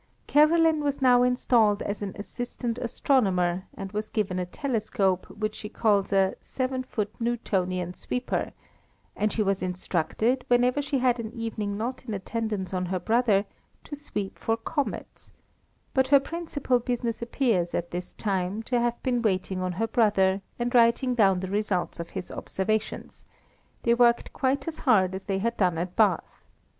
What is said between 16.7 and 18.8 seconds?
business appears, at this time, to